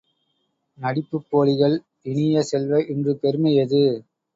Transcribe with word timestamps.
நடிப்புப் 0.77 1.27
போலிகள் 1.29 1.77
இனிய 2.05 2.43
செல்வ, 2.43 2.83
இன்று 2.87 3.15
பெருமை 3.23 3.53
எது? 3.57 3.85